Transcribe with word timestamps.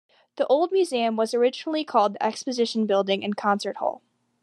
The 0.37 0.47
Old 0.47 0.71
Museum 0.71 1.15
was 1.15 1.35
originally 1.35 1.83
called 1.83 2.15
the 2.15 2.23
Exhibition 2.25 2.87
Building 2.87 3.23
and 3.23 3.35
Concert 3.37 3.77
Hall. 3.77 4.01